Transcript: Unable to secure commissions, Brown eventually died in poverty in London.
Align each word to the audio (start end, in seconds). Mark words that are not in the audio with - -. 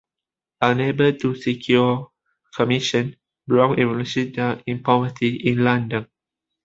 Unable 0.63 1.13
to 1.15 1.35
secure 1.35 2.09
commissions, 2.55 3.13
Brown 3.45 3.77
eventually 3.79 4.31
died 4.31 4.63
in 4.65 4.81
poverty 4.81 5.35
in 5.47 5.59
London. 5.63 6.07